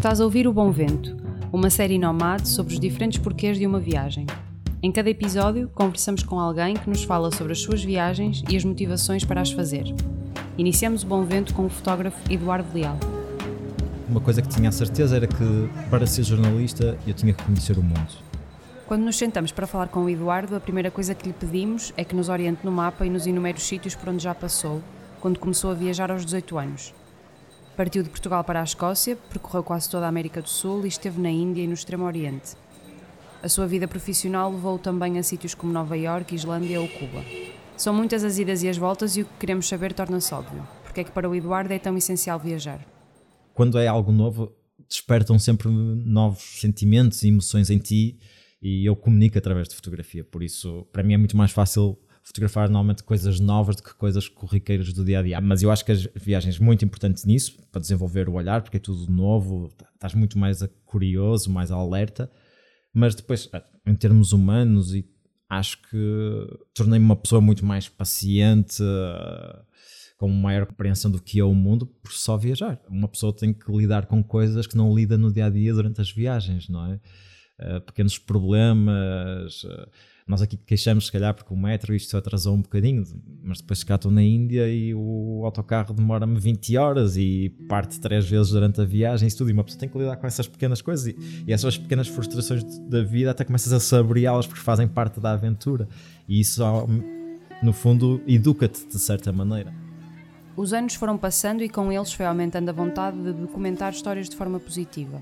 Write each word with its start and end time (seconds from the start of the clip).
Estás 0.00 0.18
a 0.18 0.24
ouvir 0.24 0.48
O 0.48 0.52
Bom 0.54 0.70
Vento, 0.70 1.14
uma 1.52 1.68
série 1.68 1.98
nomade 1.98 2.48
sobre 2.48 2.72
os 2.72 2.80
diferentes 2.80 3.18
porquês 3.18 3.58
de 3.58 3.66
uma 3.66 3.78
viagem. 3.78 4.24
Em 4.82 4.90
cada 4.90 5.10
episódio, 5.10 5.70
conversamos 5.74 6.22
com 6.22 6.40
alguém 6.40 6.74
que 6.74 6.88
nos 6.88 7.04
fala 7.04 7.30
sobre 7.30 7.52
as 7.52 7.60
suas 7.60 7.84
viagens 7.84 8.42
e 8.48 8.56
as 8.56 8.64
motivações 8.64 9.26
para 9.26 9.42
as 9.42 9.52
fazer. 9.52 9.94
Iniciamos 10.56 11.02
o 11.02 11.06
Bom 11.06 11.22
Vento 11.24 11.52
com 11.52 11.66
o 11.66 11.68
fotógrafo 11.68 12.18
Eduardo 12.32 12.72
Leal. 12.72 12.96
Uma 14.08 14.22
coisa 14.22 14.40
que 14.40 14.48
tinha 14.48 14.70
a 14.70 14.72
certeza 14.72 15.16
era 15.16 15.26
que, 15.26 15.68
para 15.90 16.06
ser 16.06 16.22
jornalista, 16.22 16.96
eu 17.06 17.12
tinha 17.12 17.34
que 17.34 17.44
conhecer 17.44 17.76
o 17.76 17.82
mundo. 17.82 18.24
Quando 18.86 19.02
nos 19.02 19.16
sentamos 19.16 19.52
para 19.52 19.66
falar 19.66 19.88
com 19.88 20.04
o 20.04 20.08
Eduardo, 20.08 20.56
a 20.56 20.60
primeira 20.60 20.90
coisa 20.90 21.14
que 21.14 21.28
lhe 21.28 21.34
pedimos 21.34 21.92
é 21.94 22.04
que 22.04 22.16
nos 22.16 22.30
oriente 22.30 22.64
no 22.64 22.72
mapa 22.72 23.04
e 23.04 23.10
nos 23.10 23.26
enumere 23.26 23.58
os 23.58 23.64
sítios 23.64 23.94
por 23.94 24.08
onde 24.08 24.22
já 24.22 24.34
passou, 24.34 24.80
quando 25.20 25.38
começou 25.38 25.70
a 25.70 25.74
viajar 25.74 26.10
aos 26.10 26.24
18 26.24 26.56
anos. 26.56 26.99
Partiu 27.80 28.02
de 28.02 28.10
Portugal 28.10 28.44
para 28.44 28.60
a 28.60 28.62
Escócia, 28.62 29.16
percorreu 29.16 29.62
quase 29.62 29.88
toda 29.88 30.04
a 30.04 30.08
América 30.10 30.42
do 30.42 30.50
Sul 30.50 30.84
e 30.84 30.88
esteve 30.88 31.18
na 31.18 31.30
Índia 31.30 31.62
e 31.62 31.66
no 31.66 31.72
Extremo 31.72 32.04
Oriente. 32.04 32.54
A 33.42 33.48
sua 33.48 33.66
vida 33.66 33.88
profissional 33.88 34.52
levou-o 34.52 34.78
também 34.78 35.18
a 35.18 35.22
sítios 35.22 35.54
como 35.54 35.72
Nova 35.72 35.96
Iorque, 35.96 36.34
Islândia 36.34 36.78
ou 36.78 36.86
Cuba. 36.86 37.24
São 37.78 37.94
muitas 37.94 38.22
as 38.22 38.36
idas 38.36 38.62
e 38.62 38.68
as 38.68 38.76
voltas 38.76 39.16
e 39.16 39.22
o 39.22 39.24
que 39.24 39.32
queremos 39.38 39.66
saber 39.66 39.94
torna-se 39.94 40.34
óbvio. 40.34 40.62
Porque 40.84 41.00
é 41.00 41.04
que 41.04 41.10
para 41.10 41.26
o 41.26 41.34
Eduardo 41.34 41.72
é 41.72 41.78
tão 41.78 41.96
essencial 41.96 42.38
viajar? 42.38 42.86
Quando 43.54 43.78
é 43.78 43.86
algo 43.86 44.12
novo, 44.12 44.52
despertam 44.86 45.38
sempre 45.38 45.70
novos 45.70 46.60
sentimentos 46.60 47.22
e 47.22 47.28
emoções 47.28 47.70
em 47.70 47.78
ti 47.78 48.18
e 48.60 48.84
eu 48.84 48.94
comunico 48.94 49.38
através 49.38 49.70
de 49.70 49.74
fotografia. 49.74 50.22
Por 50.22 50.42
isso, 50.42 50.86
para 50.92 51.02
mim 51.02 51.14
é 51.14 51.16
muito 51.16 51.34
mais 51.34 51.50
fácil 51.50 51.98
fotografar 52.22 52.68
normalmente 52.68 53.02
coisas 53.02 53.40
novas 53.40 53.76
do 53.76 53.82
que 53.82 53.94
coisas 53.94 54.28
corriqueiras 54.28 54.92
do 54.92 55.04
dia 55.04 55.18
a 55.18 55.22
dia. 55.22 55.40
Mas 55.40 55.62
eu 55.62 55.70
acho 55.70 55.84
que 55.84 55.92
as 55.92 56.08
viagens 56.14 56.58
muito 56.58 56.84
importantes 56.84 57.24
nisso, 57.24 57.56
para 57.70 57.80
desenvolver 57.80 58.28
o 58.28 58.34
olhar, 58.34 58.62
porque 58.62 58.76
é 58.76 58.80
tudo 58.80 59.10
novo, 59.10 59.72
estás 59.94 60.14
muito 60.14 60.38
mais 60.38 60.62
curioso, 60.84 61.50
mais 61.50 61.70
alerta. 61.70 62.30
Mas 62.92 63.14
depois, 63.14 63.48
ah, 63.52 63.62
em 63.86 63.94
termos 63.94 64.32
humanos, 64.32 64.94
e 64.94 65.04
acho 65.48 65.80
que 65.82 66.58
tornei-me 66.74 67.04
uma 67.04 67.16
pessoa 67.16 67.40
muito 67.40 67.64
mais 67.64 67.88
paciente, 67.88 68.82
ah, 68.82 69.62
com 70.16 70.28
maior 70.28 70.66
compreensão 70.66 71.10
do 71.10 71.20
que 71.20 71.40
é 71.40 71.44
o 71.44 71.54
mundo, 71.54 71.86
por 71.86 72.12
só 72.12 72.36
viajar. 72.36 72.78
Uma 72.88 73.08
pessoa 73.08 73.34
tem 73.34 73.54
que 73.54 73.72
lidar 73.72 74.06
com 74.06 74.22
coisas 74.22 74.66
que 74.66 74.76
não 74.76 74.94
lida 74.94 75.16
no 75.16 75.32
dia 75.32 75.46
a 75.46 75.50
dia 75.50 75.72
durante 75.72 76.00
as 76.00 76.12
viagens, 76.12 76.68
não 76.68 76.92
é? 76.92 77.00
Uh, 77.58 77.80
pequenos 77.80 78.18
problemas. 78.18 79.64
Nós 80.30 80.40
aqui 80.42 80.56
queixamos, 80.56 81.06
se 81.06 81.12
calhar, 81.12 81.34
porque 81.34 81.52
o 81.52 81.56
metro 81.56 81.92
isto 81.92 82.16
atrasou 82.16 82.54
um 82.54 82.62
bocadinho, 82.62 83.02
mas 83.42 83.60
depois 83.60 83.82
cá 83.82 83.96
estou 83.96 84.12
na 84.12 84.22
Índia 84.22 84.72
e 84.72 84.94
o 84.94 85.42
autocarro 85.44 85.92
demora-me 85.92 86.38
20 86.38 86.76
horas 86.76 87.16
e 87.16 87.52
parte 87.68 87.98
três 87.98 88.30
vezes 88.30 88.50
durante 88.52 88.80
a 88.80 88.84
viagem 88.84 89.28
e 89.28 89.32
tudo. 89.32 89.50
E 89.50 89.52
uma 89.52 89.64
pessoa 89.64 89.80
tem 89.80 89.88
que 89.88 89.98
lidar 89.98 90.14
com 90.14 90.28
essas 90.28 90.46
pequenas 90.46 90.80
coisas 90.80 91.08
e, 91.08 91.16
e 91.48 91.52
essas 91.52 91.76
pequenas 91.76 92.06
frustrações 92.06 92.62
da 92.88 93.02
vida 93.02 93.32
até 93.32 93.42
começas 93.42 93.72
a 93.72 93.80
saboreá-las 93.80 94.46
porque 94.46 94.62
fazem 94.62 94.86
parte 94.86 95.18
da 95.18 95.32
aventura. 95.32 95.88
E 96.28 96.38
isso, 96.38 96.62
no 97.60 97.72
fundo, 97.72 98.22
educa-te 98.24 98.86
de 98.86 99.00
certa 99.00 99.32
maneira. 99.32 99.74
Os 100.56 100.72
anos 100.72 100.94
foram 100.94 101.18
passando 101.18 101.64
e 101.64 101.68
com 101.68 101.90
eles 101.90 102.12
foi 102.12 102.24
aumentando 102.24 102.68
a 102.68 102.72
vontade 102.72 103.20
de 103.20 103.32
documentar 103.32 103.92
histórias 103.92 104.28
de 104.28 104.36
forma 104.36 104.60
positiva 104.60 105.20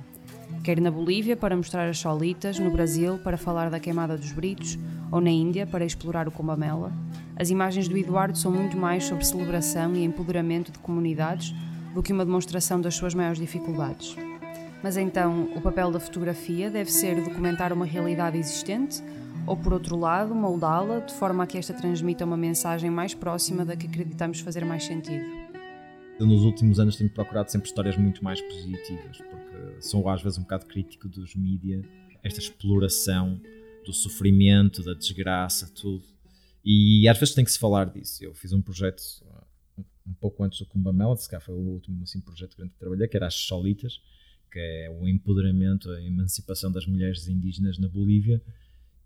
quer 0.63 0.81
na 0.81 0.91
Bolívia 0.91 1.37
para 1.37 1.57
mostrar 1.57 1.89
as 1.89 1.99
solitas, 1.99 2.59
no 2.59 2.71
Brasil 2.71 3.19
para 3.19 3.37
falar 3.37 3.71
da 3.71 3.81
queimada 3.81 4.17
dos 4.17 4.33
britos 4.33 4.79
ou 5.11 5.21
na 5.21 5.31
Índia 5.31 5.67
para 5.67 5.85
explorar 5.85 6.29
o 6.29 6.31
Kumbamela, 6.31 6.93
as 7.37 7.51
imagens 7.51 7.87
do 7.87 7.97
Eduardo 7.97 8.37
são 8.37 8.51
muito 8.51 8.77
mais 8.77 9.05
sobre 9.05 9.25
celebração 9.25 9.95
e 9.95 10.05
empoderamento 10.05 10.73
de 10.73 10.79
comunidades 10.81 11.55
do 11.95 12.03
que 12.03 12.13
uma 12.13 12.25
demonstração 12.25 12.81
das 12.81 12.95
suas 12.95 13.15
maiores 13.15 13.39
dificuldades. 13.39 14.17
Mas 14.83 14.97
então, 14.97 15.49
o 15.57 15.61
papel 15.61 15.91
da 15.91 16.01
fotografia 16.01 16.71
deve 16.71 16.91
ser 16.91 17.23
documentar 17.23 17.73
uma 17.73 17.85
realidade 17.85 18.39
existente 18.39 19.03
ou, 19.47 19.57
por 19.57 19.73
outro 19.73 19.97
lado, 19.97 20.35
moldá-la 20.35 21.01
de 21.01 21.15
forma 21.15 21.45
a 21.45 21.47
que 21.47 21.59
esta 21.59 21.73
transmita 21.73 22.25
uma 22.25 22.37
mensagem 22.37 22.91
mais 22.91 23.15
próxima 23.15 23.65
da 23.65 23.77
que 23.77 23.87
acreditamos 23.87 24.41
fazer 24.41 24.65
mais 24.65 24.85
sentido. 24.85 25.25
Eu, 26.19 26.27
nos 26.27 26.43
últimos 26.43 26.81
anos, 26.81 26.97
tenho 26.97 27.09
procurado 27.11 27.51
sempre 27.51 27.69
histórias 27.69 27.97
muito 27.97 28.25
mais 28.25 28.41
positivas, 28.41 29.19
porque 29.19 29.81
sou 29.81 30.09
às 30.09 30.21
vezes 30.21 30.37
um 30.39 30.43
bocado 30.43 30.67
crítico 30.67 31.09
dos 31.09 31.37
mídia, 31.37 31.81
esta 32.25 32.41
exploração 32.41 33.41
do 33.85 33.93
sofrimento, 33.93 34.83
da 34.83 34.95
desgraça, 34.95 35.73
tudo. 35.73 36.05
E 36.65 37.07
às 37.09 37.19
vezes 37.19 37.35
tem 37.35 37.45
que 37.45 37.53
se 37.53 37.59
falar 37.59 37.85
disso. 37.85 38.25
Eu 38.25 38.35
fiz 38.35 38.53
um 38.53 38.61
projeto 38.61 39.03
um 40.07 40.15
pouco 40.15 40.43
antes 40.43 40.59
do 40.59 40.67
Kumbamela, 40.67 41.17
se 41.17 41.29
calhar 41.29 41.45
foi 41.45 41.55
o 41.55 41.59
último 41.59 42.03
assim, 42.03 42.21
projeto 42.21 42.57
grande 42.57 42.73
que 42.73 42.79
trabalhei, 42.79 43.07
que 43.07 43.17
era 43.17 43.27
as 43.27 43.35
Solitas, 43.35 44.01
que 44.51 44.59
é 44.59 44.91
o 44.91 45.07
empoderamento, 45.07 45.91
a 45.91 46.03
emancipação 46.03 46.73
das 46.73 46.87
mulheres 46.87 47.29
indígenas 47.29 47.79
na 47.79 47.89
Bolívia. 47.89 48.43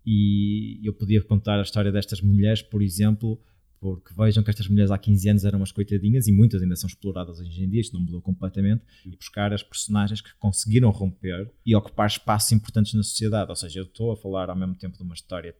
E 0.05 0.79
eu 0.83 0.93
podia 0.93 1.21
contar 1.21 1.59
a 1.59 1.61
história 1.61 1.91
destas 1.91 2.21
mulheres, 2.21 2.61
por 2.61 2.81
exemplo, 2.81 3.39
porque 3.83 4.13
vejam 4.13 4.41
que 4.41 4.49
estas 4.49 4.69
mulheres 4.69 4.91
há 4.91 4.97
15 4.97 5.29
anos 5.29 5.43
eram 5.43 5.59
umas 5.59 5.73
coitadinhas 5.73 6.25
e 6.25 6.31
muitas 6.31 6.61
ainda 6.61 6.77
são 6.77 6.87
exploradas 6.87 7.41
hoje 7.41 7.61
em 7.61 7.69
dia, 7.69 7.81
isto 7.81 7.93
não 7.93 8.05
mudou 8.05 8.21
completamente, 8.21 8.81
e 9.05 9.13
buscar 9.13 9.51
as 9.51 9.61
personagens 9.61 10.21
que 10.21 10.33
conseguiram 10.39 10.89
romper 10.89 11.51
e 11.65 11.75
ocupar 11.75 12.07
espaços 12.07 12.49
importantes 12.53 12.93
na 12.93 13.03
sociedade. 13.03 13.49
Ou 13.49 13.55
seja, 13.57 13.81
eu 13.81 13.83
estou 13.83 14.13
a 14.13 14.15
falar 14.15 14.49
ao 14.49 14.55
mesmo 14.55 14.73
tempo 14.75 14.95
de 14.95 15.03
uma 15.03 15.13
história 15.13 15.53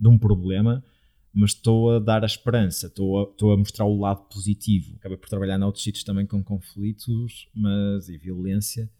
de 0.00 0.08
um 0.08 0.18
problema, 0.18 0.84
mas 1.32 1.52
estou 1.52 1.94
a 1.94 2.00
dar 2.00 2.24
a 2.24 2.26
esperança, 2.26 2.88
estou 2.88 3.20
a, 3.20 3.30
estou 3.30 3.52
a 3.52 3.56
mostrar 3.56 3.84
o 3.84 3.96
lado 3.96 4.22
positivo. 4.22 4.96
Acabei 4.96 5.16
por 5.16 5.28
trabalhar 5.28 5.58
noutros 5.58 5.84
sítios 5.84 6.02
também 6.02 6.26
com 6.26 6.42
conflitos 6.42 7.48
mas, 7.54 8.08
e 8.08 8.18
violência, 8.18 8.90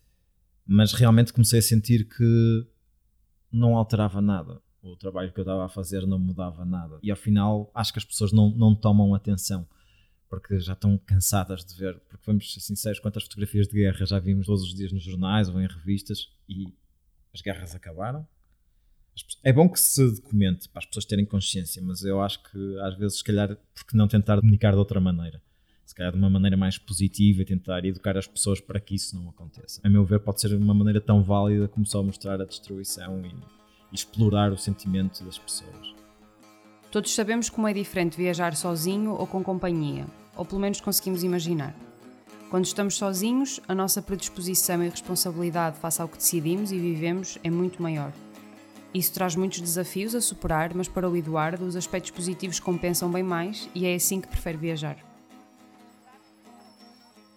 mas 0.64 0.92
realmente 0.92 1.32
comecei 1.32 1.58
a 1.58 1.62
sentir 1.62 2.08
que 2.08 2.66
não 3.50 3.76
alterava 3.76 4.22
nada 4.22 4.62
o 4.82 4.96
trabalho 4.96 5.32
que 5.32 5.38
eu 5.38 5.42
estava 5.42 5.64
a 5.64 5.68
fazer 5.68 6.06
não 6.06 6.18
mudava 6.18 6.64
nada. 6.64 6.98
E 7.02 7.10
ao 7.10 7.16
final 7.16 7.70
acho 7.74 7.92
que 7.92 7.98
as 7.98 8.04
pessoas 8.04 8.32
não, 8.32 8.50
não 8.50 8.74
tomam 8.74 9.14
atenção 9.14 9.66
porque 10.32 10.58
já 10.58 10.72
estão 10.72 10.96
cansadas 10.96 11.62
de 11.62 11.74
ver. 11.74 12.00
Porque 12.08 12.24
vamos 12.24 12.54
ser 12.54 12.60
sinceros, 12.60 12.98
quantas 12.98 13.24
fotografias 13.24 13.68
de 13.68 13.74
guerra 13.74 14.06
já 14.06 14.18
vimos 14.18 14.46
todos 14.46 14.62
os 14.62 14.74
dias 14.74 14.90
nos 14.90 15.02
jornais 15.02 15.46
ou 15.50 15.60
em 15.60 15.66
revistas 15.66 16.30
e 16.48 16.72
as 17.34 17.42
guerras 17.42 17.74
acabaram. 17.74 18.26
É 19.44 19.52
bom 19.52 19.68
que 19.68 19.78
se 19.78 20.10
documente 20.10 20.70
para 20.70 20.78
as 20.80 20.86
pessoas 20.86 21.04
terem 21.04 21.26
consciência, 21.26 21.82
mas 21.82 22.02
eu 22.02 22.22
acho 22.22 22.42
que 22.44 22.78
às 22.80 22.96
vezes, 22.96 23.18
se 23.18 23.24
calhar, 23.24 23.54
porque 23.74 23.94
não 23.94 24.08
tentar 24.08 24.40
comunicar 24.40 24.72
de 24.72 24.78
outra 24.78 24.98
maneira? 24.98 25.42
Se 25.84 25.94
calhar 25.94 26.12
de 26.12 26.18
uma 26.18 26.30
maneira 26.30 26.56
mais 26.56 26.78
positiva 26.78 27.42
e 27.42 27.44
tentar 27.44 27.84
educar 27.84 28.16
as 28.16 28.26
pessoas 28.26 28.58
para 28.58 28.80
que 28.80 28.94
isso 28.94 29.14
não 29.14 29.28
aconteça. 29.28 29.82
A 29.84 29.90
meu 29.90 30.02
ver, 30.02 30.20
pode 30.20 30.40
ser 30.40 30.54
uma 30.54 30.72
maneira 30.72 30.98
tão 30.98 31.22
válida 31.22 31.68
como 31.68 31.84
só 31.84 32.02
mostrar 32.02 32.40
a 32.40 32.46
destruição 32.46 33.22
e 33.26 33.61
explorar 33.92 34.52
o 34.52 34.58
sentimento 34.58 35.22
das 35.24 35.38
pessoas. 35.38 35.94
Todos 36.90 37.14
sabemos 37.14 37.48
como 37.48 37.68
é 37.68 37.72
diferente 37.72 38.16
viajar 38.16 38.54
sozinho 38.54 39.12
ou 39.12 39.26
com 39.26 39.42
companhia, 39.42 40.06
ou 40.36 40.44
pelo 40.44 40.60
menos 40.60 40.80
conseguimos 40.80 41.22
imaginar. 41.22 41.74
Quando 42.50 42.66
estamos 42.66 42.96
sozinhos, 42.96 43.60
a 43.66 43.74
nossa 43.74 44.02
predisposição 44.02 44.84
e 44.84 44.88
responsabilidade 44.88 45.78
face 45.78 46.02
ao 46.02 46.08
que 46.08 46.18
decidimos 46.18 46.70
e 46.70 46.78
vivemos 46.78 47.38
é 47.42 47.50
muito 47.50 47.82
maior. 47.82 48.12
Isso 48.92 49.14
traz 49.14 49.34
muitos 49.34 49.60
desafios 49.60 50.14
a 50.14 50.20
superar, 50.20 50.74
mas 50.74 50.86
para 50.86 51.08
o 51.08 51.16
Eduardo 51.16 51.64
os 51.64 51.76
aspectos 51.76 52.10
positivos 52.10 52.60
compensam 52.60 53.10
bem 53.10 53.22
mais 53.22 53.70
e 53.74 53.86
é 53.86 53.94
assim 53.94 54.20
que 54.20 54.28
prefere 54.28 54.58
viajar. 54.58 54.98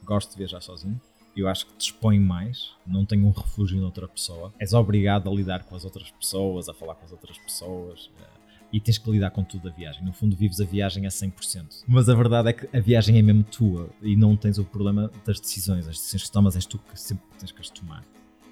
Gosto 0.03 0.31
de 0.31 0.37
viajar 0.37 0.61
sozinho 0.61 0.99
eu 1.41 1.47
acho 1.47 1.65
que 1.67 1.73
te 1.73 1.91
expõe 1.91 2.19
mais, 2.19 2.71
não 2.85 3.05
tem 3.05 3.23
um 3.23 3.31
refúgio 3.31 3.79
noutra 3.79 4.07
pessoa. 4.07 4.53
És 4.59 4.73
obrigado 4.73 5.29
a 5.29 5.33
lidar 5.33 5.63
com 5.63 5.75
as 5.75 5.83
outras 5.83 6.11
pessoas, 6.11 6.69
a 6.69 6.73
falar 6.73 6.95
com 6.95 7.05
as 7.05 7.11
outras 7.11 7.37
pessoas 7.37 8.09
eh, 8.19 8.27
e 8.71 8.79
tens 8.79 8.97
que 8.97 9.09
lidar 9.09 9.31
com 9.31 9.43
tudo 9.43 9.69
da 9.69 9.75
viagem. 9.75 10.03
No 10.03 10.13
fundo, 10.13 10.35
vives 10.35 10.59
a 10.59 10.65
viagem 10.65 11.05
a 11.05 11.09
100%. 11.09 11.83
Mas 11.87 12.09
a 12.09 12.15
verdade 12.15 12.49
é 12.49 12.53
que 12.53 12.75
a 12.75 12.79
viagem 12.79 13.17
é 13.17 13.21
mesmo 13.21 13.43
tua 13.43 13.89
e 14.01 14.15
não 14.15 14.35
tens 14.35 14.57
o 14.57 14.65
problema 14.65 15.11
das 15.25 15.39
decisões. 15.39 15.87
As 15.87 15.97
decisões 15.97 16.23
que 16.23 16.31
tomas 16.31 16.55
és 16.55 16.65
tu 16.65 16.79
que 16.79 16.99
sempre 16.99 17.25
tens 17.39 17.51
que 17.51 17.61
as 17.61 17.69
tomar. 17.69 18.03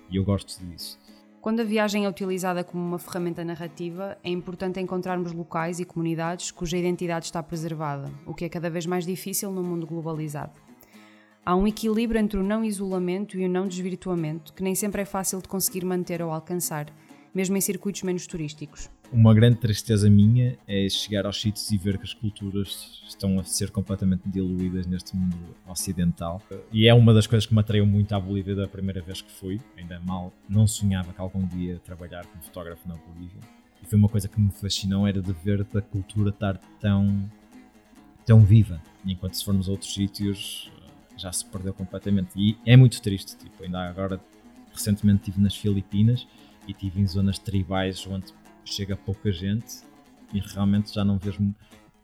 E 0.09 0.17
eu 0.17 0.23
gosto 0.23 0.63
disso. 0.65 0.99
Quando 1.41 1.59
a 1.59 1.65
viagem 1.65 2.05
é 2.05 2.09
utilizada 2.09 2.63
como 2.63 2.81
uma 2.81 2.97
ferramenta 2.97 3.43
narrativa, 3.43 4.17
é 4.23 4.29
importante 4.29 4.79
encontrarmos 4.79 5.33
locais 5.33 5.77
e 5.77 5.83
comunidades 5.83 6.51
cuja 6.51 6.77
identidade 6.77 7.25
está 7.25 7.43
preservada, 7.43 8.09
o 8.25 8.33
que 8.33 8.45
é 8.45 8.49
cada 8.49 8.69
vez 8.69 8.85
mais 8.85 9.05
difícil 9.05 9.51
no 9.51 9.61
mundo 9.61 9.85
globalizado. 9.85 10.53
Há 11.45 11.57
um 11.57 11.67
equilíbrio 11.67 12.21
entre 12.21 12.39
o 12.39 12.43
não 12.43 12.63
isolamento 12.63 13.37
e 13.37 13.45
o 13.45 13.49
não 13.49 13.67
desvirtuamento 13.67 14.53
que 14.53 14.63
nem 14.63 14.73
sempre 14.73 15.01
é 15.01 15.05
fácil 15.05 15.41
de 15.41 15.47
conseguir 15.49 15.83
manter 15.83 16.21
ou 16.21 16.31
alcançar, 16.31 16.85
mesmo 17.35 17.57
em 17.57 17.59
circuitos 17.59 18.01
menos 18.03 18.25
turísticos. 18.25 18.89
Uma 19.11 19.33
grande 19.33 19.57
tristeza 19.57 20.09
minha 20.09 20.57
é 20.65 20.87
chegar 20.87 21.25
aos 21.25 21.41
sítios 21.41 21.69
e 21.69 21.77
ver 21.77 21.97
que 21.97 22.05
as 22.05 22.13
culturas 22.13 23.03
estão 23.09 23.37
a 23.41 23.43
ser 23.43 23.71
completamente 23.71 24.21
diluídas 24.25 24.87
neste 24.87 25.17
mundo 25.17 25.35
ocidental. 25.67 26.41
E 26.71 26.87
é 26.87 26.93
uma 26.93 27.13
das 27.13 27.27
coisas 27.27 27.45
que 27.45 27.53
me 27.53 27.59
atraiu 27.59 27.85
muito 27.85 28.15
à 28.15 28.19
Bolívia 28.21 28.55
da 28.55 28.65
primeira 28.65 29.01
vez 29.01 29.21
que 29.21 29.29
fui. 29.29 29.59
Ainda 29.77 29.99
mal 29.99 30.31
não 30.47 30.65
sonhava 30.65 31.11
que 31.11 31.19
algum 31.19 31.45
dia 31.45 31.77
trabalhar 31.83 32.25
como 32.25 32.41
fotógrafo 32.41 32.87
na 32.87 32.95
Bolívia. 32.95 33.41
E 33.81 33.85
foi 33.85 33.99
uma 33.99 34.07
coisa 34.07 34.29
que 34.29 34.39
me 34.39 34.49
fascinou, 34.49 35.05
era 35.05 35.21
de 35.21 35.33
ver 35.33 35.67
a 35.75 35.81
cultura 35.81 36.29
estar 36.29 36.57
tão, 36.79 37.29
tão 38.25 38.39
viva. 38.39 38.81
Enquanto 39.05 39.33
se 39.33 39.43
formos 39.43 39.67
a 39.67 39.71
outros 39.71 39.93
sítios, 39.93 40.71
já 41.17 41.31
se 41.31 41.45
perdeu 41.45 41.73
completamente. 41.73 42.29
E 42.35 42.57
é 42.65 42.75
muito 42.75 43.01
triste. 43.01 43.37
Tipo, 43.37 43.63
ainda 43.63 43.87
agora, 43.87 44.19
recentemente 44.73 45.21
estive 45.21 45.41
nas 45.41 45.55
Filipinas 45.55 46.27
e 46.67 46.71
estive 46.71 47.01
em 47.01 47.07
zonas 47.07 47.37
tribais 47.39 48.05
onde 48.07 48.33
chega 48.65 48.95
pouca 48.95 49.31
gente 49.31 49.81
e 50.33 50.39
realmente 50.39 50.93
já 50.93 51.03
não 51.03 51.17
vejo 51.17 51.41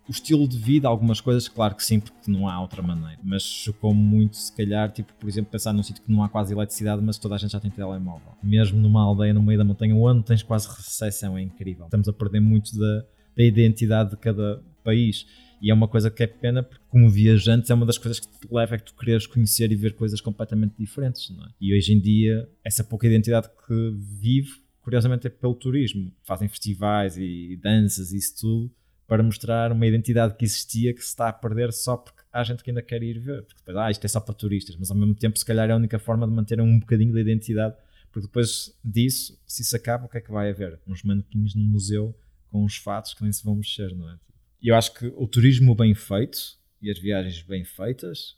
o 0.07 0.11
estilo 0.11 0.47
de 0.47 0.57
vida, 0.57 0.87
algumas 0.87 1.21
coisas, 1.21 1.47
claro 1.47 1.75
que 1.75 1.85
sim, 1.85 1.99
porque 1.99 2.31
não 2.31 2.47
há 2.47 2.59
outra 2.59 2.81
maneira. 2.81 3.19
Mas 3.23 3.43
chocou 3.43 3.93
muito, 3.93 4.37
se 4.37 4.51
calhar, 4.51 4.91
tipo, 4.91 5.13
por 5.13 5.29
exemplo, 5.29 5.51
pensar 5.51 5.71
num 5.71 5.83
sítio 5.83 6.01
que 6.01 6.11
não 6.11 6.23
há 6.23 6.29
quase 6.29 6.51
eletricidade, 6.51 6.99
mas 6.99 7.19
toda 7.19 7.35
a 7.35 7.37
gente 7.37 7.51
já 7.51 7.59
tem 7.59 7.69
telemóvel. 7.69 8.33
Mesmo 8.41 8.81
numa 8.81 9.03
aldeia 9.03 9.35
no 9.35 9.43
meio 9.43 9.59
da 9.59 9.63
montanha, 9.63 9.95
onde 9.95 10.23
tens 10.23 10.41
quase 10.41 10.67
recessão, 10.67 11.37
é 11.37 11.43
incrível. 11.43 11.85
Estamos 11.85 12.07
a 12.07 12.13
perder 12.13 12.39
muito 12.39 12.75
da, 12.75 13.05
da 13.37 13.43
identidade 13.43 14.09
de 14.09 14.17
cada 14.17 14.63
país. 14.83 15.27
E 15.61 15.71
é 15.71 15.73
uma 15.73 15.87
coisa 15.87 16.09
que 16.09 16.23
é 16.23 16.27
pena, 16.27 16.63
porque 16.63 16.83
como 16.89 17.09
viajante 17.09 17.71
é 17.71 17.75
uma 17.75 17.85
das 17.85 17.97
coisas 17.97 18.19
que 18.19 18.27
te 18.27 18.53
leva 18.53 18.75
a 18.75 18.77
que 18.77 18.85
tu 18.85 18.95
queres 18.95 19.27
conhecer 19.27 19.71
e 19.71 19.75
ver 19.75 19.93
coisas 19.93 20.21
completamente 20.21 20.73
diferentes, 20.77 21.29
não 21.29 21.45
é? 21.45 21.49
E 21.59 21.75
hoje 21.75 21.93
em 21.93 21.99
dia, 21.99 22.49
essa 22.63 22.83
pouca 22.83 23.07
identidade 23.07 23.49
que 23.67 23.93
vive, 23.97 24.51
curiosamente 24.81 25.27
é 25.27 25.29
pelo 25.29 25.53
turismo. 25.53 26.11
Fazem 26.23 26.47
festivais 26.47 27.17
e 27.17 27.59
danças 27.61 28.11
e 28.11 28.17
isso 28.17 28.39
tudo 28.39 28.71
para 29.09 29.23
mostrar 29.23 29.71
uma 29.71 29.87
identidade 29.87 30.35
que 30.35 30.45
existia 30.45 30.93
que 30.93 31.01
se 31.01 31.07
está 31.07 31.29
a 31.29 31.33
perder 31.33 31.73
só 31.73 31.97
porque 31.97 32.21
há 32.31 32.43
gente 32.43 32.63
que 32.63 32.69
ainda 32.69 32.83
quer 32.83 33.01
ir 33.01 33.17
ver. 33.19 33.41
Porque 33.41 33.57
depois, 33.57 33.75
ah, 33.75 33.89
isto 33.89 34.05
é 34.05 34.07
só 34.07 34.19
para 34.19 34.35
turistas, 34.35 34.75
mas 34.75 34.91
ao 34.91 34.95
mesmo 34.95 35.15
tempo, 35.15 35.37
se 35.37 35.43
calhar 35.43 35.67
é 35.67 35.73
a 35.73 35.75
única 35.75 35.97
forma 35.97 36.27
de 36.27 36.33
manter 36.33 36.61
um 36.61 36.79
bocadinho 36.79 37.11
da 37.11 37.19
identidade, 37.19 37.75
porque 38.11 38.27
depois 38.27 38.71
disso, 38.85 39.35
se 39.47 39.63
isso 39.63 39.75
acaba, 39.75 40.05
o 40.05 40.09
que 40.09 40.19
é 40.19 40.21
que 40.21 40.31
vai 40.31 40.51
haver? 40.51 40.79
Uns 40.87 41.01
manequins 41.01 41.55
no 41.55 41.63
museu 41.63 42.15
com 42.51 42.63
uns 42.63 42.77
fatos 42.77 43.15
que 43.15 43.23
nem 43.23 43.33
se 43.33 43.43
vão 43.43 43.55
mexer, 43.55 43.95
não 43.95 44.07
é? 44.11 44.17
E 44.61 44.67
eu 44.69 44.75
acho 44.75 44.93
que 44.93 45.07
o 45.15 45.27
turismo 45.27 45.73
bem 45.75 45.95
feito 45.95 46.57
e 46.81 46.89
as 46.91 46.99
viagens 46.99 47.41
bem 47.41 47.63
feitas 47.63 48.37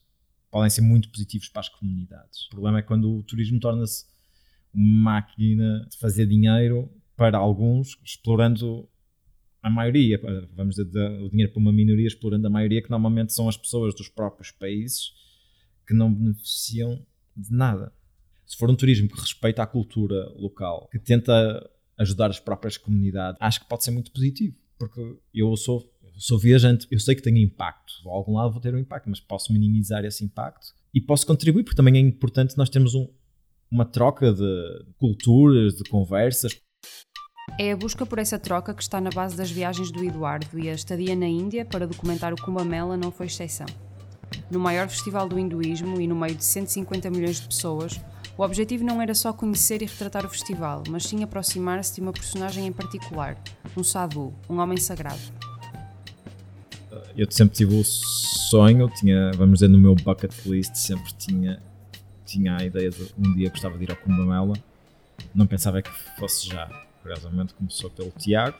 podem 0.49 0.69
ser 0.69 0.81
muito 0.81 1.09
positivos 1.09 1.47
para 1.47 1.61
as 1.61 1.69
comunidades. 1.69 2.45
O 2.47 2.49
problema 2.49 2.79
é 2.79 2.81
quando 2.81 3.11
o 3.11 3.23
turismo 3.23 3.59
torna-se 3.59 4.05
uma 4.73 5.11
máquina 5.11 5.87
de 5.89 5.97
fazer 5.97 6.25
dinheiro 6.25 6.91
para 7.15 7.37
alguns, 7.37 7.97
explorando 8.03 8.87
a 9.61 9.69
maioria, 9.69 10.19
vamos 10.53 10.75
dizer, 10.75 10.87
o 11.21 11.29
dinheiro 11.29 11.51
para 11.51 11.59
uma 11.59 11.71
minoria, 11.71 12.07
explorando 12.07 12.47
a 12.47 12.49
maioria, 12.49 12.81
que 12.81 12.89
normalmente 12.89 13.33
são 13.33 13.47
as 13.47 13.57
pessoas 13.57 13.93
dos 13.93 14.09
próprios 14.09 14.51
países 14.51 15.13
que 15.85 15.93
não 15.93 16.13
beneficiam 16.13 17.05
de 17.35 17.51
nada. 17.51 17.93
Se 18.45 18.57
for 18.57 18.69
um 18.69 18.75
turismo 18.75 19.07
que 19.07 19.19
respeita 19.19 19.61
a 19.61 19.67
cultura 19.67 20.29
local, 20.35 20.89
que 20.91 20.99
tenta 20.99 21.69
ajudar 21.97 22.31
as 22.31 22.39
próprias 22.39 22.75
comunidades, 22.77 23.39
acho 23.39 23.59
que 23.61 23.69
pode 23.69 23.83
ser 23.83 23.91
muito 23.91 24.11
positivo, 24.11 24.57
porque 24.79 25.19
eu 25.33 25.55
sou, 25.55 25.90
sou 26.17 26.37
viajante, 26.37 26.87
eu 26.91 26.99
sei 26.99 27.15
que 27.15 27.21
tenho 27.21 27.37
impacto, 27.37 27.93
a 28.05 28.09
algum 28.09 28.35
lado 28.35 28.51
vou 28.51 28.61
ter 28.61 28.73
um 28.73 28.79
impacto, 28.79 29.09
mas 29.09 29.19
posso 29.19 29.51
minimizar 29.51 30.05
esse 30.05 30.23
impacto 30.23 30.67
e 30.93 31.01
posso 31.01 31.25
contribuir, 31.25 31.63
porque 31.63 31.75
também 31.75 31.95
é 31.95 31.99
importante 31.99 32.57
nós 32.57 32.69
termos 32.69 32.93
um, 32.93 33.07
uma 33.69 33.85
troca 33.85 34.33
de 34.33 34.85
culturas, 34.97 35.75
de 35.75 35.83
conversas. 35.89 36.59
É 37.59 37.71
a 37.71 37.77
busca 37.77 38.05
por 38.05 38.19
essa 38.19 38.37
troca 38.37 38.73
que 38.73 38.81
está 38.81 39.01
na 39.01 39.09
base 39.09 39.35
das 39.35 39.49
viagens 39.49 39.91
do 39.91 40.03
Eduardo 40.03 40.59
e 40.59 40.69
a 40.69 40.73
estadia 40.73 41.15
na 41.15 41.27
Índia 41.27 41.65
para 41.65 41.87
documentar 41.87 42.33
o 42.33 42.41
Kumbh 42.41 42.63
Mela 42.65 42.97
não 42.97 43.11
foi 43.11 43.25
exceção. 43.25 43.67
No 44.49 44.59
maior 44.59 44.87
festival 44.87 45.27
do 45.27 45.37
hinduísmo 45.37 45.99
e 45.99 46.07
no 46.07 46.15
meio 46.15 46.35
de 46.35 46.43
150 46.43 47.09
milhões 47.09 47.41
de 47.41 47.47
pessoas, 47.47 47.99
o 48.37 48.43
objetivo 48.43 48.83
não 48.83 49.01
era 49.01 49.13
só 49.13 49.33
conhecer 49.33 49.81
e 49.81 49.85
retratar 49.85 50.25
o 50.25 50.29
festival, 50.29 50.83
mas 50.89 51.03
sim 51.03 51.23
aproximar-se 51.23 51.95
de 51.95 52.01
uma 52.01 52.13
personagem 52.13 52.65
em 52.65 52.71
particular, 52.71 53.41
um 53.77 53.83
sadhu, 53.83 54.33
um 54.49 54.59
homem 54.59 54.77
sagrado. 54.77 55.50
Eu 57.15 57.29
sempre 57.29 57.55
tive 57.55 57.75
o 57.75 57.83
sonho, 57.83 58.89
tinha, 58.89 59.31
vamos 59.33 59.59
dizer, 59.59 59.67
no 59.67 59.77
meu 59.77 59.95
bucket 59.95 60.33
list, 60.45 60.75
sempre 60.75 61.13
tinha, 61.13 61.61
tinha 62.25 62.57
a 62.57 62.65
ideia 62.65 62.89
de 62.89 63.03
um 63.17 63.33
dia 63.35 63.49
gostava 63.49 63.77
de 63.77 63.83
ir 63.85 63.91
ao 63.91 63.97
Kumbh 63.97 64.25
Mela. 64.25 64.53
Não 65.33 65.47
pensava 65.47 65.81
que 65.81 65.91
fosse 66.17 66.47
já 66.47 66.69
Curiosamente 67.01 67.55
começou 67.55 67.89
pelo 67.89 68.11
Tiago 68.11 68.57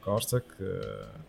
Costa, 0.00 0.40
que 0.40 0.64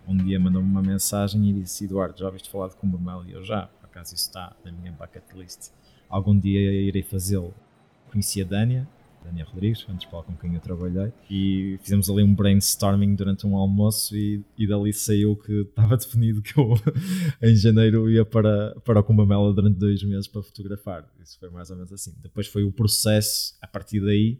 um 0.07 0.15
dia 0.17 0.39
mandou-me 0.39 0.67
uma 0.67 0.81
mensagem 0.81 1.47
e 1.49 1.53
disse: 1.53 1.85
Eduardo, 1.85 2.17
já 2.17 2.25
ouviste 2.25 2.49
falar 2.49 2.69
de 2.69 2.75
Cumbamel? 2.75 3.23
E 3.25 3.31
eu 3.31 3.43
já, 3.43 3.67
por 3.67 3.85
acaso 3.85 4.15
isso 4.15 4.27
está 4.27 4.55
na 4.65 4.71
minha 4.71 4.91
bucket 4.91 5.23
list. 5.35 5.71
Algum 6.09 6.37
dia 6.37 6.59
irei 6.71 7.03
fazê-lo. 7.03 7.53
Conheci 8.11 8.41
a 8.41 8.45
Dânia, 8.45 8.87
Dânia 9.23 9.45
Rodrigues, 9.45 9.85
antes 9.89 10.05
para 10.05 10.23
com 10.23 10.35
quem 10.35 10.53
eu 10.53 10.59
trabalhei, 10.59 11.11
e 11.29 11.79
fizemos 11.81 12.09
ali 12.09 12.23
um 12.23 12.33
brainstorming 12.33 13.15
durante 13.15 13.47
um 13.47 13.55
almoço 13.55 14.15
e, 14.15 14.43
e 14.57 14.67
dali 14.67 14.91
saiu 14.93 15.35
que 15.35 15.61
estava 15.61 15.95
definido 15.97 16.41
que 16.41 16.57
eu 16.57 16.73
em 17.41 17.55
janeiro 17.55 18.09
ia 18.09 18.25
para, 18.25 18.75
para 18.81 18.99
o 18.99 19.03
Cumbamela 19.03 19.53
durante 19.53 19.77
dois 19.77 20.03
meses 20.03 20.27
para 20.27 20.43
fotografar. 20.43 21.09
Isso 21.23 21.39
foi 21.39 21.49
mais 21.49 21.69
ou 21.69 21.75
menos 21.75 21.91
assim. 21.91 22.13
Depois 22.21 22.47
foi 22.47 22.63
o 22.63 22.71
processo, 22.71 23.57
a 23.61 23.67
partir 23.67 24.01
daí, 24.01 24.39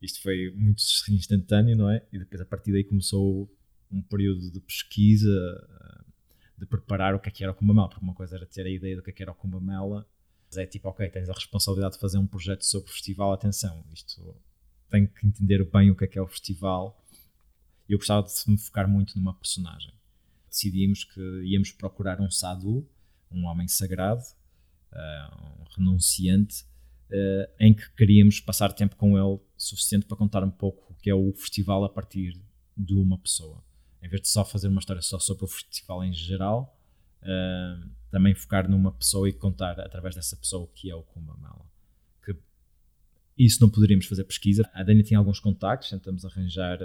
isto 0.00 0.22
foi 0.22 0.52
muito 0.56 0.82
instantâneo, 1.08 1.76
não 1.76 1.90
é? 1.90 2.02
E 2.12 2.18
depois 2.18 2.40
a 2.40 2.44
partir 2.46 2.72
daí 2.72 2.84
começou 2.84 3.50
um 3.90 4.02
período 4.02 4.50
de 4.50 4.60
pesquisa, 4.60 5.28
eh, 5.30 6.04
de 6.58 6.66
preparar 6.66 7.14
o 7.14 7.20
que 7.20 7.28
é 7.28 7.32
que 7.32 7.42
era 7.42 7.52
o 7.52 7.54
Kumbamela, 7.54 7.88
porque 7.88 8.04
uma 8.04 8.14
coisa 8.14 8.36
era 8.36 8.46
ter 8.46 8.66
a 8.66 8.70
ideia 8.70 8.96
do 8.96 9.02
que 9.02 9.10
é 9.10 9.12
que 9.12 9.22
era 9.22 9.32
o 9.32 9.34
Kumbamela, 9.34 10.06
é 10.56 10.66
tipo, 10.66 10.88
ok, 10.88 11.08
tens 11.10 11.28
a 11.28 11.32
responsabilidade 11.32 11.94
de 11.94 12.00
fazer 12.00 12.18
um 12.18 12.26
projeto 12.26 12.62
sobre 12.62 12.88
o 12.88 12.92
festival, 12.92 13.32
atenção, 13.32 13.84
isto 13.92 14.34
tem 14.88 15.06
que 15.06 15.26
entender 15.26 15.64
bem 15.70 15.90
o 15.90 15.96
que 15.96 16.04
é 16.04 16.06
que 16.06 16.18
é 16.18 16.22
o 16.22 16.26
festival. 16.26 17.04
Eu 17.88 17.98
gostava 17.98 18.26
de 18.26 18.50
me 18.50 18.58
focar 18.58 18.88
muito 18.88 19.16
numa 19.16 19.34
personagem. 19.34 19.92
Decidimos 20.48 21.04
que 21.04 21.20
íamos 21.44 21.72
procurar 21.72 22.20
um 22.20 22.30
sadhu, 22.30 22.88
um 23.30 23.44
homem 23.44 23.68
sagrado, 23.68 24.22
uh, 24.92 25.60
um 25.60 25.64
renunciante, 25.76 26.64
uh, 27.10 27.52
em 27.60 27.74
que 27.74 27.90
queríamos 27.92 28.40
passar 28.40 28.72
tempo 28.72 28.96
com 28.96 29.18
ele 29.18 29.38
suficiente 29.56 30.06
para 30.06 30.16
contar 30.16 30.42
um 30.42 30.50
pouco 30.50 30.92
o 30.92 30.94
que 30.96 31.10
é 31.10 31.14
o 31.14 31.32
festival 31.34 31.84
a 31.84 31.88
partir 31.88 32.40
de 32.76 32.94
uma 32.94 33.18
pessoa. 33.18 33.62
Em 34.02 34.08
vez 34.08 34.22
de 34.22 34.28
só 34.28 34.44
fazer 34.44 34.68
uma 34.68 34.80
história 34.80 35.02
só 35.02 35.18
sobre 35.18 35.44
o 35.44 35.48
festival 35.48 36.04
em 36.04 36.12
geral, 36.12 36.77
uh, 37.22 37.88
também 38.10 38.34
focar 38.34 38.68
numa 38.68 38.92
pessoa 38.92 39.28
e 39.28 39.32
contar 39.32 39.78
através 39.80 40.14
dessa 40.14 40.36
pessoa 40.36 40.64
o 40.64 40.68
que 40.68 40.90
é 40.90 40.94
o 40.94 41.02
Kumbamela. 41.02 41.66
Que 42.24 42.36
isso 43.36 43.60
não 43.60 43.68
poderíamos 43.68 44.06
fazer 44.06 44.24
pesquisa. 44.24 44.68
A 44.72 44.82
Dani 44.82 45.02
tinha 45.02 45.18
alguns 45.18 45.40
contactos, 45.40 45.90
tentamos 45.90 46.24
arranjar 46.24 46.78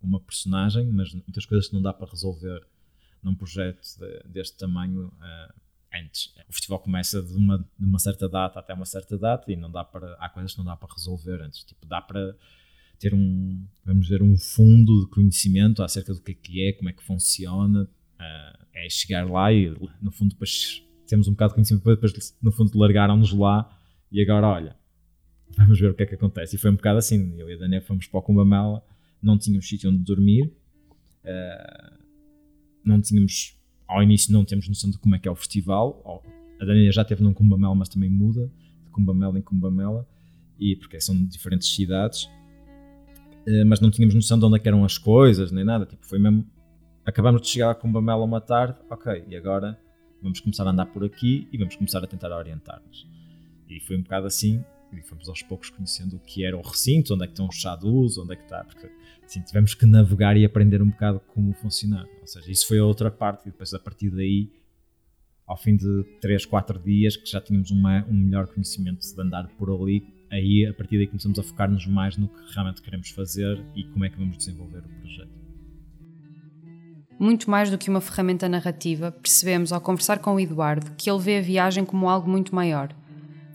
uma 0.00 0.20
personagem, 0.20 0.86
mas 0.90 1.12
muitas 1.12 1.46
coisas 1.46 1.70
não 1.70 1.80
dá 1.80 1.92
para 1.92 2.10
resolver 2.10 2.66
num 3.22 3.34
projeto 3.34 3.80
de, 3.98 4.22
deste 4.28 4.56
tamanho 4.56 5.06
uh, 5.06 5.54
antes. 5.94 6.34
O 6.48 6.52
festival 6.52 6.80
começa 6.80 7.22
de 7.22 7.34
uma, 7.34 7.58
de 7.58 7.86
uma 7.86 7.98
certa 7.98 8.28
data 8.28 8.58
até 8.58 8.74
uma 8.74 8.84
certa 8.84 9.16
data 9.16 9.50
e 9.52 9.56
não 9.56 9.70
dá 9.70 9.84
para, 9.84 10.14
há 10.14 10.28
coisas 10.28 10.52
que 10.52 10.58
não 10.58 10.64
dá 10.64 10.76
para 10.76 10.92
resolver 10.92 11.40
antes. 11.40 11.62
Tipo, 11.64 11.86
dá 11.86 12.00
para 12.00 12.36
ter 12.98 13.14
um, 13.14 13.64
vamos 13.84 14.08
ver, 14.08 14.22
um 14.22 14.36
fundo 14.36 15.04
de 15.04 15.10
conhecimento 15.10 15.82
acerca 15.82 16.14
do 16.14 16.20
que 16.20 16.32
é 16.32 16.34
que 16.34 16.68
é, 16.68 16.72
como 16.72 16.88
é 16.88 16.92
que 16.92 17.02
funciona. 17.02 17.88
Uh, 18.22 18.62
é 18.74 18.88
chegar 18.88 19.28
lá 19.28 19.52
e, 19.52 19.74
no 20.00 20.12
fundo, 20.12 20.30
depois 20.30 20.82
temos 21.06 21.28
um 21.28 21.32
bocado 21.32 21.50
de 21.50 21.54
conhecimento, 21.56 21.84
depois, 21.84 22.36
no 22.40 22.52
fundo, 22.52 22.78
largaram-nos 22.78 23.32
lá 23.32 23.70
e 24.10 24.22
agora, 24.22 24.46
olha, 24.46 24.76
vamos 25.56 25.78
ver 25.78 25.90
o 25.90 25.94
que 25.94 26.04
é 26.04 26.06
que 26.06 26.14
acontece. 26.14 26.56
E 26.56 26.58
foi 26.58 26.70
um 26.70 26.76
bocado 26.76 26.98
assim. 26.98 27.34
Eu 27.38 27.50
e 27.50 27.54
a 27.54 27.58
Daniela 27.58 27.84
fomos 27.84 28.06
para 28.06 28.20
o 28.20 28.22
Cumbamela, 28.22 28.82
não 29.22 29.36
tínhamos 29.36 29.68
sítio 29.68 29.90
onde 29.90 29.98
dormir, 29.98 30.52
uh, 31.24 31.98
não 32.84 33.00
tínhamos 33.00 33.56
ao 33.92 34.02
início 34.02 34.32
não 34.32 34.44
temos 34.44 34.66
noção 34.66 34.90
de 34.90 34.96
como 34.96 35.14
é 35.14 35.18
que 35.18 35.28
é 35.28 35.30
o 35.30 35.36
festival. 35.36 36.24
A 36.58 36.64
Daniela 36.64 36.92
já 36.92 37.04
teve 37.04 37.22
num 37.22 37.34
Cumbamela, 37.34 37.74
mas 37.74 37.88
também 37.88 38.08
muda 38.08 38.50
de 38.84 38.90
Cumbamela 38.90 39.38
em 39.38 39.42
Cumbamela, 39.42 40.08
e 40.58 40.76
porque 40.76 40.98
são 41.00 41.24
diferentes 41.26 41.74
cidades. 41.74 42.28
Eh, 43.46 43.64
mas 43.64 43.80
não 43.80 43.90
tínhamos 43.90 44.14
noção 44.14 44.38
de 44.38 44.44
onde 44.44 44.58
é 44.58 44.62
eram 44.64 44.84
as 44.84 44.96
coisas, 44.96 45.52
nem 45.52 45.64
nada. 45.64 45.84
Tipo, 45.84 46.06
foi 46.06 46.18
mesmo. 46.18 46.46
Acabamos 47.04 47.42
de 47.42 47.48
chegar 47.48 47.70
a 47.70 47.74
Cumbamela 47.74 48.24
uma 48.24 48.40
tarde, 48.40 48.78
ok, 48.88 49.24
e 49.28 49.34
agora 49.34 49.76
vamos 50.22 50.38
começar 50.38 50.64
a 50.64 50.70
andar 50.70 50.86
por 50.86 51.04
aqui 51.04 51.48
e 51.52 51.58
vamos 51.58 51.74
começar 51.74 51.98
a 52.02 52.06
tentar 52.06 52.30
orientar-nos. 52.30 53.08
E 53.68 53.80
foi 53.80 53.96
um 53.96 54.02
bocado 54.02 54.28
assim, 54.28 54.64
e 54.92 55.02
fomos 55.02 55.28
aos 55.28 55.42
poucos 55.42 55.68
conhecendo 55.68 56.14
o 56.14 56.20
que 56.20 56.44
era 56.44 56.56
o 56.56 56.60
recinto, 56.60 57.14
onde 57.14 57.24
é 57.24 57.26
que 57.26 57.32
estão 57.32 57.48
os 57.48 57.56
chadus, 57.56 58.18
onde 58.18 58.34
é 58.34 58.36
que 58.36 58.44
está, 58.44 58.62
porque 58.62 58.88
assim, 59.24 59.42
tivemos 59.42 59.74
que 59.74 59.84
navegar 59.84 60.36
e 60.36 60.44
aprender 60.44 60.80
um 60.80 60.90
bocado 60.90 61.18
como 61.34 61.52
funcionar. 61.54 62.06
Ou 62.20 62.26
seja, 62.28 62.48
isso 62.52 62.68
foi 62.68 62.78
a 62.78 62.84
outra 62.84 63.10
parte, 63.10 63.48
e 63.48 63.50
depois 63.50 63.74
a 63.74 63.80
partir 63.80 64.10
daí, 64.10 64.48
ao 65.44 65.56
fim 65.56 65.74
de 65.74 66.04
3, 66.20 66.46
4 66.46 66.78
dias, 66.78 67.16
que 67.16 67.28
já 67.28 67.40
tínhamos 67.40 67.72
uma, 67.72 68.06
um 68.06 68.14
melhor 68.14 68.46
conhecimento 68.46 69.00
de 69.00 69.20
andar 69.20 69.48
por 69.58 69.68
ali, 69.70 70.06
aí 70.30 70.66
a 70.66 70.72
partir 70.72 70.98
daí 70.98 71.08
começamos 71.08 71.36
a 71.36 71.42
focar-nos 71.42 71.84
mais 71.84 72.16
no 72.16 72.28
que 72.28 72.54
realmente 72.54 72.80
queremos 72.80 73.10
fazer 73.10 73.60
e 73.74 73.82
como 73.84 74.04
é 74.04 74.08
que 74.08 74.16
vamos 74.16 74.36
desenvolver 74.36 74.84
o 74.84 75.00
projeto. 75.00 75.41
Muito 77.18 77.50
mais 77.50 77.70
do 77.70 77.78
que 77.78 77.88
uma 77.88 78.00
ferramenta 78.00 78.48
narrativa, 78.48 79.12
percebemos 79.12 79.72
ao 79.72 79.80
conversar 79.80 80.18
com 80.18 80.34
o 80.34 80.40
Eduardo 80.40 80.92
que 80.96 81.10
ele 81.10 81.20
vê 81.20 81.38
a 81.38 81.42
viagem 81.42 81.84
como 81.84 82.08
algo 82.08 82.28
muito 82.28 82.54
maior 82.54 82.94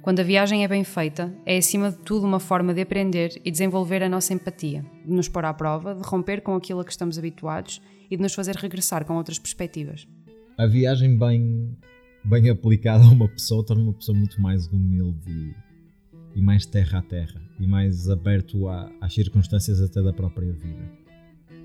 quando 0.07 0.21
a 0.21 0.23
viagem 0.23 0.63
é 0.63 0.69
bem 0.69 0.85
feita, 0.85 1.35
é 1.45 1.57
acima 1.57 1.91
de 1.91 1.97
tudo 1.97 2.25
uma 2.25 2.39
forma 2.39 2.73
de 2.73 2.79
aprender 2.79 3.41
e 3.43 3.51
desenvolver 3.51 4.01
a 4.01 4.07
nossa 4.07 4.33
empatia, 4.33 4.85
de 5.05 5.11
nos 5.11 5.27
pôr 5.27 5.43
à 5.43 5.53
prova, 5.53 5.93
de 5.93 6.01
romper 6.01 6.39
com 6.39 6.55
aquilo 6.55 6.79
a 6.79 6.85
que 6.85 6.91
estamos 6.91 7.19
habituados 7.19 7.81
e 8.09 8.15
de 8.15 8.23
nos 8.23 8.33
fazer 8.33 8.55
regressar 8.55 9.03
com 9.03 9.17
outras 9.17 9.37
perspectivas. 9.37 10.07
A 10.57 10.65
viagem 10.65 11.17
bem, 11.17 11.77
bem 12.23 12.49
aplicado 12.49 13.03
a 13.03 13.09
uma 13.09 13.27
pessoa, 13.27 13.65
torna 13.65 13.83
uma 13.83 13.91
pessoa 13.91 14.17
muito 14.17 14.41
mais 14.41 14.65
humilde 14.67 15.29
e, 15.29 16.39
e 16.39 16.41
mais 16.41 16.65
terra 16.65 16.99
a 16.99 17.01
terra 17.01 17.41
e 17.59 17.67
mais 17.67 18.09
aberto 18.09 18.65
a, 18.69 18.89
às 19.01 19.13
circunstâncias 19.13 19.81
até 19.81 20.01
da 20.01 20.13
própria 20.13 20.53
vida. 20.53 20.89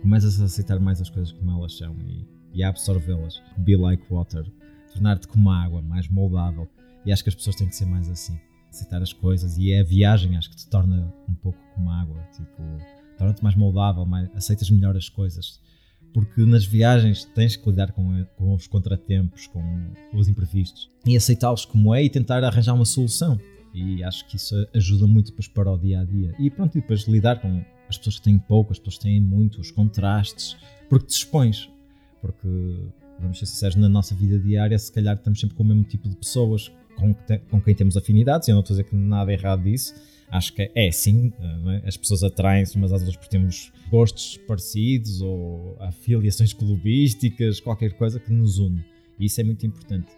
Começas 0.02 0.40
a 0.40 0.44
aceitar 0.44 0.80
mais 0.80 1.00
as 1.00 1.08
coisas 1.08 1.32
como 1.32 1.50
elas 1.52 1.78
são 1.78 1.96
e, 2.00 2.26
e 2.52 2.62
a 2.62 2.68
absorvê-las. 2.68 3.40
Be 3.56 3.76
like 3.76 4.02
water, 4.10 4.44
tornar-te 4.92 5.28
como 5.28 5.48
água, 5.48 5.80
mais 5.80 6.08
moldável. 6.08 6.68
E 7.06 7.12
acho 7.12 7.22
que 7.22 7.28
as 7.28 7.34
pessoas 7.34 7.56
têm 7.56 7.68
que 7.68 7.76
ser 7.76 7.86
mais 7.86 8.10
assim, 8.10 8.38
aceitar 8.68 9.00
as 9.00 9.12
coisas. 9.12 9.56
E 9.56 9.72
é 9.72 9.80
a 9.80 9.84
viagem, 9.84 10.36
acho 10.36 10.50
que 10.50 10.56
te 10.56 10.68
torna 10.68 11.14
um 11.28 11.34
pouco 11.34 11.58
como 11.74 11.88
água, 11.88 12.20
tipo, 12.36 12.62
torna-te 13.16 13.42
mais 13.42 13.54
moldável, 13.54 14.04
mais, 14.04 14.28
aceitas 14.34 14.68
melhor 14.70 14.96
as 14.96 15.08
coisas 15.08 15.60
porque 16.12 16.44
nas 16.44 16.64
viagens 16.64 17.24
tens 17.24 17.56
que 17.56 17.68
lidar 17.70 17.92
com, 17.92 18.24
com 18.36 18.54
os 18.54 18.66
contratempos, 18.66 19.46
com 19.46 19.62
os 20.12 20.28
imprevistos 20.28 20.90
e 21.06 21.16
aceitá-los 21.16 21.64
como 21.64 21.94
é 21.94 22.04
e 22.04 22.10
tentar 22.10 22.44
arranjar 22.44 22.74
uma 22.74 22.84
solução. 22.84 23.40
E 23.74 24.04
acho 24.04 24.26
que 24.28 24.36
isso 24.36 24.54
ajuda 24.74 25.06
muito 25.06 25.30
depois 25.30 25.48
para 25.48 25.72
o 25.72 25.78
dia 25.78 26.00
a 26.00 26.04
dia. 26.04 26.34
E 26.38 26.50
pronto, 26.50 26.76
e 26.76 26.80
depois 26.82 27.08
lidar 27.08 27.40
com 27.40 27.64
as 27.92 27.98
pessoas 27.98 28.16
que 28.18 28.22
têm 28.22 28.38
pouco, 28.38 28.72
as 28.72 28.78
pessoas 28.78 28.96
que 28.96 29.04
têm 29.04 29.20
muito, 29.20 29.60
os 29.60 29.70
contrastes, 29.70 30.56
porque 30.88 31.06
te 31.06 31.16
expões. 31.16 31.70
Porque, 32.20 32.48
vamos 33.18 33.38
ser 33.38 33.46
sinceros, 33.46 33.76
na 33.76 33.88
nossa 33.88 34.14
vida 34.14 34.38
diária, 34.38 34.78
se 34.78 34.92
calhar 34.92 35.16
estamos 35.16 35.40
sempre 35.40 35.56
com 35.56 35.62
o 35.62 35.66
mesmo 35.66 35.84
tipo 35.84 36.08
de 36.08 36.16
pessoas 36.16 36.70
com, 36.96 37.14
com 37.50 37.60
quem 37.60 37.74
temos 37.74 37.96
afinidades. 37.96 38.48
Eu 38.48 38.54
não 38.54 38.60
estou 38.60 38.74
a 38.74 38.78
dizer 38.78 38.88
que 38.88 38.96
nada 38.96 39.32
errado 39.32 39.62
disso 39.62 39.94
acho 40.32 40.54
que 40.54 40.70
é 40.74 40.90
sim, 40.90 41.30
é? 41.68 41.86
as 41.86 41.96
pessoas 41.96 42.24
atraem-se 42.24 42.74
umas 42.76 42.90
às 42.90 43.02
outras 43.02 43.16
porque 43.16 43.30
temos 43.30 43.70
gostos 43.90 44.38
parecidos 44.48 45.20
ou 45.20 45.76
afiliações 45.78 46.54
clubísticas, 46.54 47.60
qualquer 47.60 47.92
coisa 47.92 48.18
que 48.18 48.32
nos 48.32 48.58
une. 48.58 48.82
E 49.20 49.26
isso 49.26 49.40
é 49.42 49.44
muito 49.44 49.66
importante. 49.66 50.10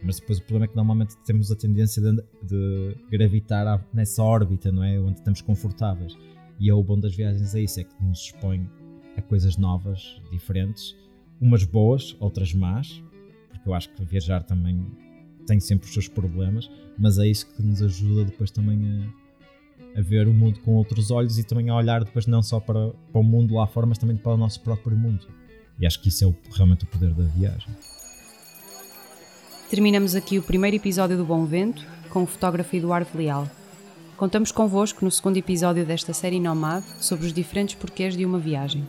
Mas 0.00 0.20
depois 0.20 0.38
o 0.38 0.42
problema 0.42 0.66
é 0.66 0.68
que 0.68 0.76
normalmente 0.76 1.16
temos 1.26 1.50
a 1.50 1.56
tendência 1.56 2.00
de, 2.00 2.22
de 2.44 2.96
gravitar 3.10 3.84
nessa 3.92 4.22
órbita, 4.22 4.70
não 4.70 4.84
é? 4.84 5.00
Onde 5.00 5.18
estamos 5.18 5.40
confortáveis. 5.40 6.16
E 6.58 6.70
é 6.70 6.74
o 6.74 6.82
bom 6.82 6.98
das 6.98 7.14
viagens 7.14 7.54
é 7.54 7.60
isso, 7.60 7.80
é 7.80 7.84
que 7.84 7.94
nos 8.02 8.20
expõe 8.20 8.68
a 9.16 9.22
coisas 9.22 9.56
novas, 9.56 10.20
diferentes, 10.30 10.96
umas 11.40 11.64
boas, 11.64 12.16
outras 12.18 12.52
más, 12.54 13.02
porque 13.50 13.68
eu 13.68 13.74
acho 13.74 13.90
que 13.90 14.04
viajar 14.04 14.42
também 14.42 14.86
tem 15.46 15.60
sempre 15.60 15.86
os 15.86 15.92
seus 15.92 16.08
problemas, 16.08 16.70
mas 16.98 17.18
é 17.18 17.26
isso 17.26 17.46
que 17.54 17.62
nos 17.62 17.82
ajuda 17.82 18.24
depois 18.24 18.50
também 18.50 18.78
a 19.02 19.26
a 19.96 20.02
ver 20.02 20.28
o 20.28 20.32
mundo 20.32 20.60
com 20.60 20.74
outros 20.74 21.10
olhos 21.10 21.38
e 21.38 21.44
também 21.44 21.70
a 21.70 21.74
olhar 21.74 22.04
depois 22.04 22.26
não 22.26 22.42
só 22.42 22.60
para, 22.60 22.90
para 22.90 23.20
o 23.20 23.24
mundo 23.24 23.54
lá 23.54 23.66
fora, 23.66 23.86
mas 23.86 23.96
também 23.96 24.16
para 24.16 24.32
o 24.32 24.36
nosso 24.36 24.60
próprio 24.60 24.94
mundo. 24.94 25.26
E 25.80 25.86
acho 25.86 26.00
que 26.00 26.08
isso 26.08 26.22
é 26.22 26.26
o, 26.26 26.36
realmente 26.52 26.84
o 26.84 26.86
poder 26.86 27.14
da 27.14 27.24
viagem. 27.24 27.68
Terminamos 29.70 30.14
aqui 30.14 30.38
o 30.38 30.42
primeiro 30.42 30.76
episódio 30.76 31.16
do 31.16 31.24
Bom 31.24 31.46
Vento 31.46 31.84
com 32.10 32.22
o 32.22 32.26
fotógrafo 32.26 32.76
Eduardo 32.76 33.08
Leal. 33.14 33.50
Contamos 34.16 34.50
convosco 34.50 35.04
no 35.04 35.10
segundo 35.10 35.36
episódio 35.36 35.84
desta 35.84 36.14
série 36.14 36.40
Nomad 36.40 36.82
sobre 36.98 37.26
os 37.26 37.34
diferentes 37.34 37.74
porquês 37.74 38.16
de 38.16 38.24
uma 38.24 38.38
viagem. 38.38 38.82